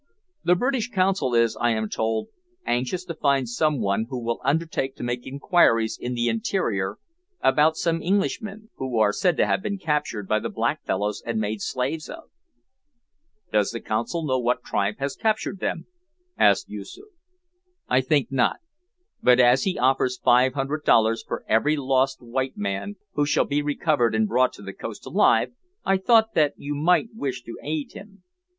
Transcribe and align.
"The 0.43 0.55
British 0.55 0.89
consul 0.89 1.35
is, 1.35 1.55
I 1.57 1.69
am 1.73 1.87
told, 1.87 2.29
anxious 2.65 3.05
to 3.05 3.13
find 3.13 3.47
some 3.47 3.79
one 3.79 4.07
who 4.09 4.17
will 4.19 4.41
undertake 4.43 4.95
to 4.95 5.03
make 5.03 5.27
inquiries 5.27 5.95
in 5.95 6.15
the 6.15 6.27
interior 6.27 6.97
about 7.39 7.77
some 7.77 8.01
Englishmen, 8.01 8.71
who 8.77 8.97
are 8.97 9.13
said 9.13 9.37
to 9.37 9.45
have 9.45 9.61
been 9.61 9.77
captured 9.77 10.27
by 10.27 10.39
the 10.39 10.49
black 10.49 10.83
fellows 10.87 11.21
and 11.23 11.39
made 11.39 11.61
slaves 11.61 12.09
of." 12.09 12.31
"Does 13.53 13.69
the 13.69 13.79
consul 13.79 14.25
know 14.25 14.39
what 14.39 14.63
tribe 14.63 14.95
has 14.97 15.15
captured 15.15 15.59
them?" 15.59 15.85
asked 16.35 16.67
Yoosoof. 16.67 17.13
"I 17.87 18.01
think 18.01 18.31
not; 18.31 18.57
but 19.21 19.39
as 19.39 19.65
he 19.65 19.77
offers 19.77 20.17
five 20.17 20.55
hundred 20.55 20.83
dollars 20.83 21.21
for 21.27 21.45
every 21.47 21.77
lost 21.77 22.23
white 22.23 22.57
man 22.57 22.95
who 23.13 23.27
shall 23.27 23.45
be 23.45 23.61
recovered 23.61 24.15
and 24.15 24.27
brought 24.27 24.53
to 24.53 24.63
the 24.63 24.73
coast 24.73 25.05
alive, 25.05 25.51
I 25.85 25.97
thought 25.99 26.33
that 26.33 26.55
you 26.57 26.73
might 26.73 27.09
wish 27.13 27.43
to 27.43 27.55
aid 27.63 27.91
him!" 27.91 28.23